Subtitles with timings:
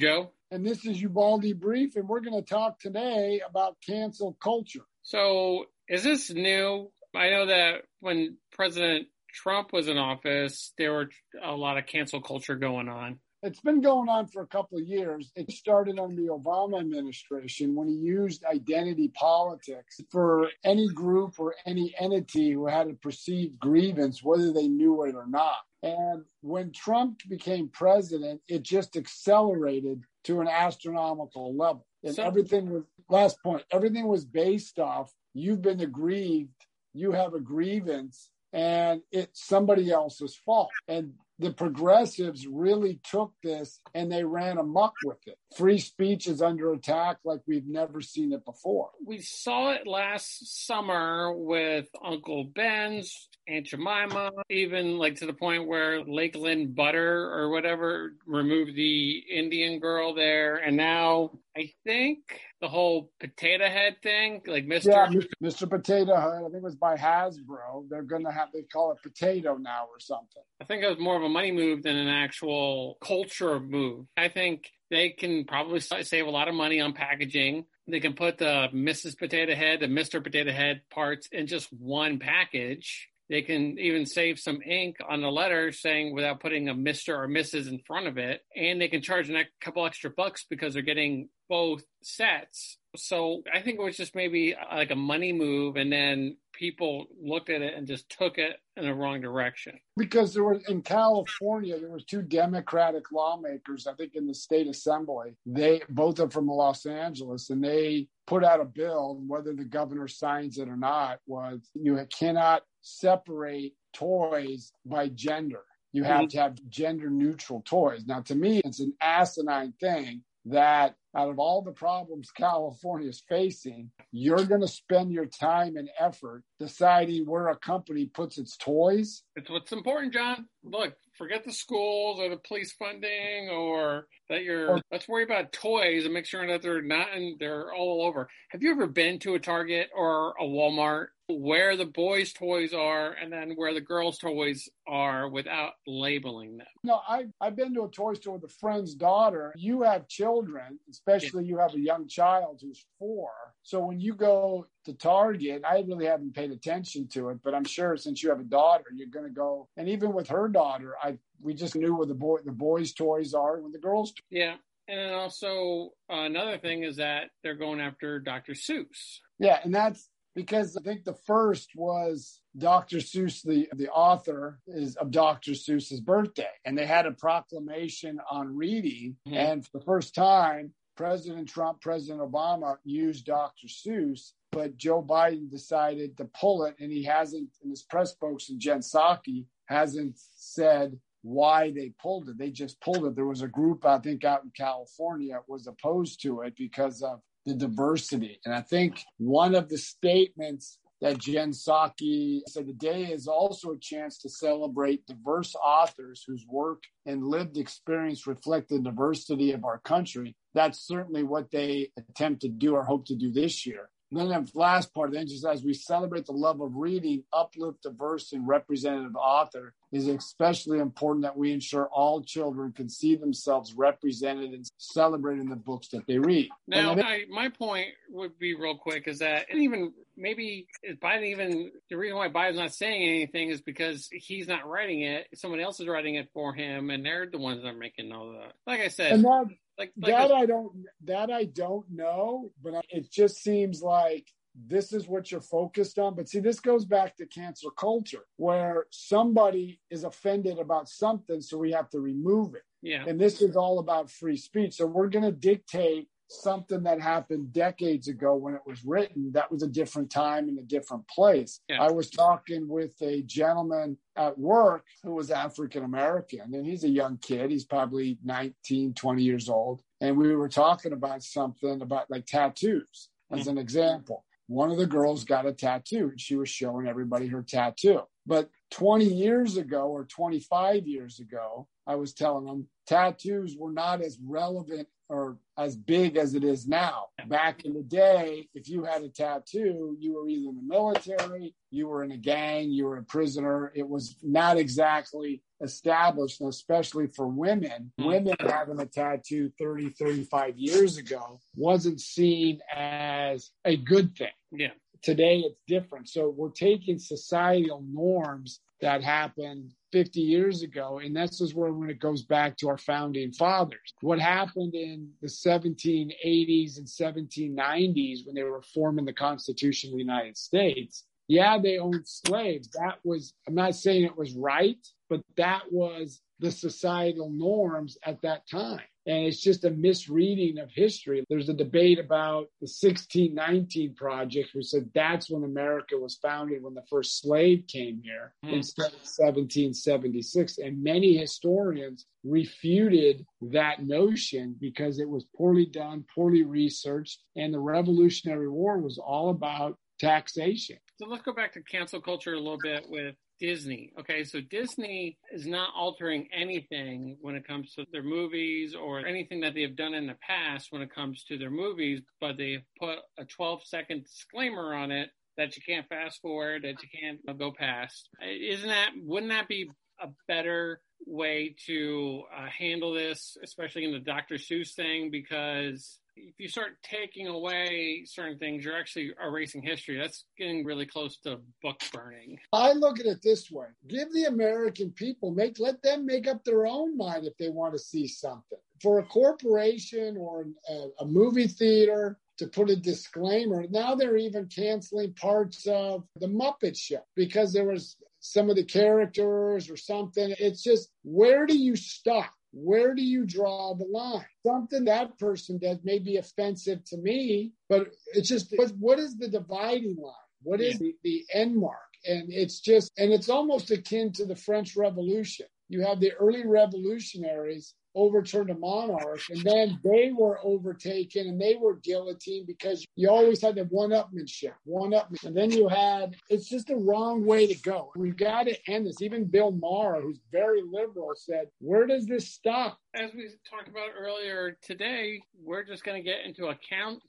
[0.00, 0.32] Joe.
[0.50, 4.86] And this is Ubaldi Brief, and we're going to talk today about cancel culture.
[5.02, 6.90] So, is this new?
[7.14, 11.10] I know that when President Trump was in office, there were
[11.42, 13.18] a lot of cancel culture going on.
[13.42, 15.30] It's been going on for a couple of years.
[15.34, 21.54] It started under the Obama administration when he used identity politics for any group or
[21.66, 25.56] any entity who had a perceived grievance, whether they knew it or not.
[25.82, 31.86] And when Trump became president, it just accelerated to an astronomical level.
[32.04, 37.34] And so, everything was, last point, everything was based off you've been aggrieved, you have
[37.34, 40.70] a grievance, and it's somebody else's fault.
[40.88, 45.38] And the progressives really took this and they ran amok with it.
[45.56, 48.90] Free speech is under attack like we've never seen it before.
[49.04, 55.66] We saw it last summer with Uncle Ben's, Aunt Jemima, even like to the point
[55.66, 60.56] where Lakeland Butter or whatever removed the Indian girl there.
[60.56, 62.18] And now I think
[62.60, 64.86] the whole potato head thing, like Mr.
[64.86, 65.68] Yeah, Mr.
[65.68, 67.88] Potato Head, I think it was by Hasbro.
[67.88, 70.42] They're going to have, they call it potato now or something.
[70.60, 74.06] I think it was more of a money move than an actual culture move.
[74.16, 77.64] I think they can probably save a lot of money on packaging.
[77.88, 79.18] They can put the Mrs.
[79.18, 80.22] Potato Head, the Mr.
[80.22, 83.09] Potato Head parts in just one package.
[83.30, 87.16] They can even save some ink on the letter saying without putting a Mr.
[87.16, 87.68] or Mrs.
[87.68, 88.42] in front of it.
[88.56, 92.78] And they can charge a couple extra bucks because they're getting both sets.
[92.96, 97.06] So I think it was just maybe uh, like a money move, and then people
[97.22, 99.78] looked at it and just took it in the wrong direction.
[99.96, 104.66] Because there was in California, there was two Democratic lawmakers, I think in the state
[104.66, 105.36] assembly.
[105.46, 110.06] They both are from Los Angeles, and they put out a bill, whether the governor
[110.06, 115.64] signs it or not, was you cannot separate toys by gender.
[115.92, 116.28] You have mm-hmm.
[116.28, 118.06] to have gender neutral toys.
[118.06, 123.20] Now, to me, it's an asinine thing that out of all the problems California is
[123.28, 128.56] facing, you're going to spend your time and effort deciding where a company puts its
[128.56, 129.24] toys.
[129.34, 130.46] It's what's important, John.
[130.62, 135.52] Look, forget the schools or the police funding or that you're, or, let's worry about
[135.52, 138.28] toys and make sure that they're not, and they're all over.
[138.50, 141.08] Have you ever been to a Target or a Walmart
[141.38, 146.66] where the boys' toys are and then where the girls' toys are without labeling them.
[146.82, 149.52] No, I, I've been to a toy store with a friend's daughter.
[149.56, 151.50] You have children, especially yeah.
[151.50, 153.30] you have a young child who's four.
[153.62, 157.64] So when you go to Target, I really haven't paid attention to it, but I'm
[157.64, 159.68] sure since you have a daughter, you're going to go.
[159.76, 163.34] And even with her daughter, I we just knew where the boy the boys' toys
[163.34, 164.24] are and the girls' toys.
[164.30, 164.54] Yeah.
[164.88, 168.54] And also uh, another thing is that they're going after Dr.
[168.54, 169.18] Seuss.
[169.38, 172.98] Yeah, and that's because I think the first was Dr.
[172.98, 175.52] Seuss, the, the author is of Dr.
[175.52, 176.50] Seuss's birthday.
[176.64, 179.16] And they had a proclamation on reading.
[179.26, 179.36] Mm-hmm.
[179.36, 183.66] And for the first time, President Trump, President Obama used Dr.
[183.66, 186.76] Seuss, but Joe Biden decided to pull it.
[186.78, 192.38] And he hasn't, and his press spokesman, Jen Psaki, hasn't said why they pulled it.
[192.38, 193.14] They just pulled it.
[193.14, 197.20] There was a group, I think, out in California was opposed to it because of
[197.46, 198.40] the diversity.
[198.44, 203.78] And I think one of the statements that Jen Psaki said today is also a
[203.78, 209.78] chance to celebrate diverse authors whose work and lived experience reflect the diversity of our
[209.78, 210.36] country.
[210.54, 213.88] That's certainly what they attempt to do or hope to do this year.
[214.10, 217.82] And then the last part, then just as we celebrate the love of reading, uplift
[217.82, 223.74] diverse and representative author is especially important that we ensure all children can see themselves
[223.74, 226.48] represented and celebrated in the books that they read.
[226.66, 230.66] Now, I, my point would be real quick is that and even maybe
[231.02, 235.26] Biden even the reason why Biden's not saying anything is because he's not writing it.
[235.34, 238.32] Someone else is writing it for him, and they're the ones that are making all
[238.32, 238.46] the.
[238.66, 239.48] Like I said, that,
[239.80, 244.26] like, like that a, I don't that I don't know, but it just seems like
[244.54, 246.14] this is what you're focused on.
[246.14, 251.56] But see, this goes back to cancel culture where somebody is offended about something, so
[251.56, 252.62] we have to remove it.
[252.82, 253.04] Yeah.
[253.06, 254.74] And this is all about free speech.
[254.74, 259.32] So we're going to dictate something that happened decades ago when it was written.
[259.32, 261.60] That was a different time and a different place.
[261.68, 261.82] Yeah.
[261.82, 266.88] I was talking with a gentleman at work who was African American, and he's a
[266.88, 267.50] young kid.
[267.50, 269.82] He's probably 19, 20 years old.
[270.00, 273.62] And we were talking about something about like tattoos as an mm-hmm.
[273.62, 274.24] example.
[274.46, 278.02] One of the girls got a tattoo and she was showing everybody her tattoo.
[278.26, 284.02] But 20 years ago or 25 years ago, I was telling them tattoos were not
[284.02, 287.06] as relevant or as big as it is now.
[287.26, 291.54] Back in the day, if you had a tattoo, you were either in the military,
[291.70, 293.72] you were in a gang, you were a prisoner.
[293.76, 298.08] It was not exactly established, especially for women, mm-hmm.
[298.08, 304.28] women having a tattoo 30, 35 years ago wasn't seen as a good thing.
[304.50, 304.70] Yeah.
[305.02, 306.08] Today it's different.
[306.08, 311.00] So we're taking societal norms that happened 50 years ago.
[311.00, 313.94] And this is where when it goes back to our founding fathers.
[314.00, 320.02] What happened in the 1780s and 1790s when they were forming the Constitution of the
[320.02, 322.68] United States yeah, they owned slaves.
[322.72, 328.20] That was, I'm not saying it was right, but that was the societal norms at
[328.22, 328.89] that time.
[329.06, 331.24] And it's just a misreading of history.
[331.28, 336.74] There's a debate about the 1619 Project, who said that's when America was founded, when
[336.74, 338.52] the first slave came here mm.
[338.52, 340.58] instead of 1776.
[340.58, 347.20] And many historians refuted that notion because it was poorly done, poorly researched.
[347.36, 350.76] And the Revolutionary War was all about taxation.
[350.98, 353.92] So let's go back to cancel culture a little bit with Disney.
[353.98, 359.40] Okay, so Disney is not altering anything when it comes to their movies or anything
[359.40, 362.62] that they have done in the past when it comes to their movies, but they've
[362.78, 367.38] put a 12 second disclaimer on it that you can't fast forward, that you can't
[367.38, 368.08] go past.
[368.22, 369.70] Isn't that, wouldn't that be
[370.02, 374.34] a better way to uh, handle this, especially in the Dr.
[374.34, 375.10] Seuss thing?
[375.10, 379.98] Because if you start taking away certain things, you're actually erasing history.
[379.98, 382.38] That's getting really close to book burning.
[382.52, 386.44] I look at it this way: give the American people make let them make up
[386.44, 388.58] their own mind if they want to see something.
[388.82, 394.46] For a corporation or a, a movie theater to put a disclaimer, now they're even
[394.46, 400.34] canceling parts of the Muppet Show because there was some of the characters or something.
[400.38, 402.32] It's just where do you stop?
[402.52, 404.26] Where do you draw the line?
[404.44, 409.28] Something that person does may be offensive to me, but it's just what is the
[409.28, 410.14] dividing line?
[410.42, 411.76] What is the, the end mark?
[412.06, 415.46] And it's just, and it's almost akin to the French Revolution.
[415.68, 421.56] You have the early revolutionaries overturned a monarch, and then they were overtaken and they
[421.56, 425.24] were guillotined because you always had the one-upmanship, one-upmanship.
[425.24, 427.90] And then you had it's just the wrong way to go.
[427.96, 429.02] We've got to end this.
[429.02, 433.90] Even Bill Maher, who's very liberal, said, "Where does this stop?" As we talked about
[433.98, 437.02] earlier today, we're just going to get into a count,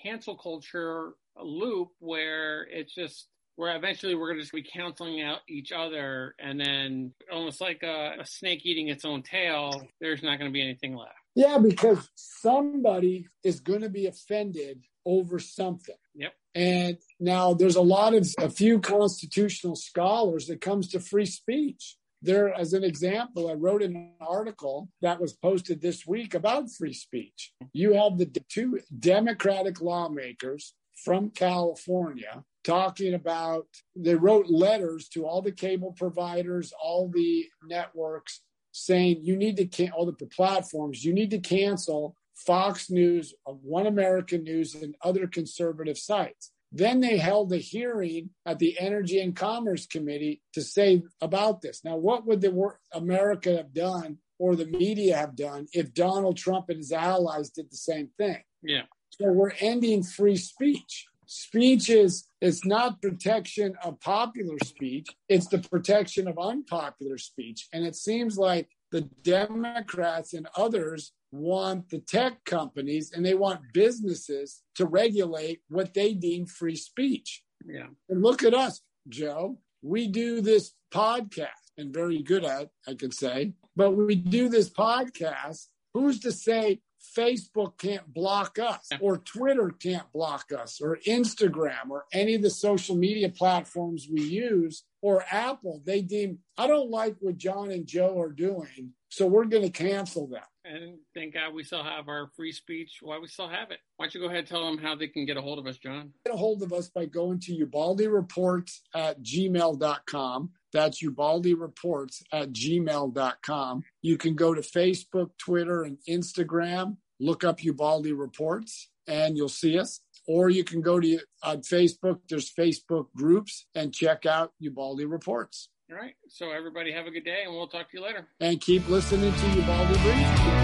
[0.00, 5.38] cancel culture loop where it's just where eventually we're going to just be canceling out
[5.48, 10.38] each other and then almost like a, a snake eating its own tail there's not
[10.38, 11.14] going to be anything left.
[11.34, 15.96] Yeah because somebody is going to be offended over something.
[16.14, 16.32] Yep.
[16.54, 21.96] And now there's a lot of a few constitutional scholars that comes to free speech.
[22.22, 26.94] There as an example i wrote an article that was posted this week about free
[26.94, 27.52] speech.
[27.74, 35.42] You have the two democratic lawmakers from california talking about they wrote letters to all
[35.42, 38.40] the cable providers, all the networks
[38.72, 43.52] saying you need to can all the platforms, you need to cancel Fox News, uh,
[43.52, 46.50] One American News, and other conservative sites.
[46.72, 51.82] Then they held a hearing at the Energy and Commerce Committee to say about this.
[51.84, 56.68] Now, what would the America have done or the media have done if Donald Trump
[56.68, 58.42] and his allies did the same thing?
[58.60, 58.82] Yeah.
[59.20, 61.06] So we're ending free speech.
[61.26, 65.08] Speech is it's not protection of popular speech.
[65.28, 67.68] It's the protection of unpopular speech.
[67.72, 73.60] And it seems like the democrats and others want the tech companies and they want
[73.72, 77.42] businesses to regulate what they deem free speech.
[77.66, 77.86] Yeah.
[78.08, 79.58] And look at us joe.
[79.82, 84.70] We do this podcast and very good at i can say but we do this
[84.70, 85.66] podcast.
[85.94, 86.80] Who's to say
[87.16, 92.50] Facebook can't block us, or Twitter can't block us, or Instagram, or any of the
[92.50, 95.82] social media platforms we use, or Apple.
[95.84, 99.68] They deem, I don't like what John and Joe are doing, so we're going to
[99.68, 100.40] cancel them.
[100.64, 103.00] And thank God we still have our free speech.
[103.02, 103.80] Why we still have it?
[103.98, 105.66] Why don't you go ahead and tell them how they can get a hold of
[105.66, 106.10] us, John?
[106.24, 110.50] Get a hold of us by going to Ubaldi Reports at gmail.com.
[110.72, 113.84] That's Ubaldi Reports at gmail.com.
[114.00, 119.78] You can go to Facebook, Twitter, and Instagram look up Ubaldi Reports and you'll see
[119.78, 122.20] us or you can go to on Facebook.
[122.28, 125.68] There's Facebook groups and check out Ubaldi Reports.
[125.90, 126.14] All right.
[126.28, 128.26] So everybody have a good day, and we'll talk to you later.
[128.40, 130.54] And keep listening to Ubaldi Brief.